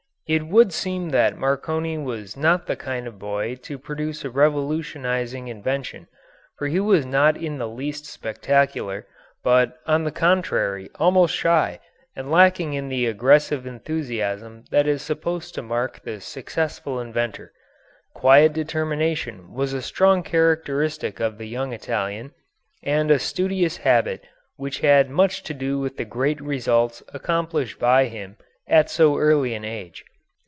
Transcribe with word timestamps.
It 0.27 0.47
would 0.47 0.71
seem 0.71 1.09
that 1.09 1.37
Marconi 1.37 1.97
was 1.97 2.37
not 2.37 2.65
the 2.65 2.77
kind 2.77 3.05
of 3.05 3.19
boy 3.19 3.55
to 3.63 3.77
produce 3.77 4.23
a 4.23 4.29
revolutionising 4.29 5.49
invention, 5.49 6.07
for 6.57 6.67
he 6.67 6.79
was 6.79 7.05
not 7.05 7.35
in 7.35 7.57
the 7.57 7.67
least 7.67 8.05
spectacular, 8.05 9.05
but, 9.43 9.79
on 9.85 10.05
the 10.05 10.11
contrary, 10.13 10.89
almost 10.95 11.35
shy, 11.35 11.81
and 12.15 12.31
lacking 12.31 12.73
in 12.73 12.87
the 12.87 13.07
aggressive 13.07 13.67
enthusiasm 13.67 14.63
that 14.71 14.87
is 14.87 15.01
supposed 15.01 15.53
to 15.55 15.61
mark 15.61 15.99
the 16.01 16.21
successful 16.21 16.97
inventor; 17.01 17.51
quiet 18.15 18.53
determination 18.53 19.51
was 19.53 19.73
a 19.73 19.81
strong 19.81 20.23
characteristic 20.23 21.19
of 21.19 21.39
the 21.39 21.47
young 21.49 21.73
Italian, 21.73 22.31
and 22.81 23.11
a 23.11 23.19
studious 23.19 23.75
habit 23.75 24.23
which 24.55 24.79
had 24.79 25.09
much 25.09 25.43
to 25.43 25.53
do 25.53 25.77
with 25.77 25.97
the 25.97 26.05
great 26.05 26.39
results 26.39 27.03
accomplished 27.13 27.77
by 27.79 28.05
him 28.05 28.37
at 28.65 28.89
so 28.89 29.17
early 29.17 29.53
an 29.53 29.65
age. 29.65 30.05